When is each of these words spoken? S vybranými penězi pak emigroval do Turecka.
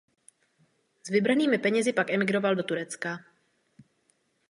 S 1.03 1.09
vybranými 1.09 1.57
penězi 1.57 1.93
pak 1.93 2.09
emigroval 2.11 2.55
do 2.55 2.63
Turecka. 2.63 3.19